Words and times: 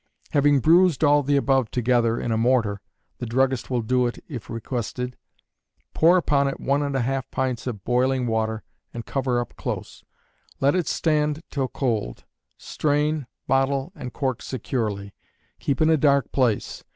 Having 0.31 0.61
bruised 0.61 1.03
all 1.03 1.21
the 1.21 1.37
above 1.37 1.69
together 1.69 2.19
in 2.19 2.31
a 2.31 2.35
mortar 2.37 2.81
(the 3.19 3.27
druggist 3.27 3.69
will 3.69 3.83
do 3.83 4.07
it 4.07 4.17
if 4.27 4.49
requested), 4.49 5.15
pour 5.93 6.17
upon 6.17 6.47
it 6.47 6.59
one 6.59 6.81
and 6.81 6.95
a 6.95 7.01
half 7.01 7.29
pints 7.29 7.67
of 7.67 7.83
boiling 7.83 8.25
water 8.25 8.63
and 8.95 9.05
cover 9.05 9.39
up 9.39 9.55
close; 9.57 10.03
let 10.59 10.73
it 10.73 10.87
stand 10.87 11.43
till 11.51 11.67
cold; 11.67 12.25
strain, 12.57 13.27
bottle, 13.45 13.91
and 13.93 14.11
cork 14.11 14.41
securely; 14.41 15.13
keep 15.59 15.79
in 15.83 15.89
a 15.91 15.97
dark 15.97 16.31
place. 16.31 16.83